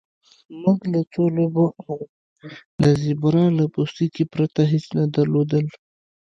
موږ 0.61 0.79
له 0.93 1.01
څو 1.13 1.23
لوبو 1.35 1.65
او 1.85 1.95
د 2.83 2.85
زیبرا 3.01 3.45
له 3.57 3.65
پوستکي 3.73 4.23
پرته 4.33 4.61
هیڅ 4.71 4.85
نه 4.97 5.05
لرل 5.33 5.67